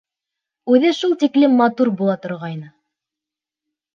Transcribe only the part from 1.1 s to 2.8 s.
тиклем матур була торғайны!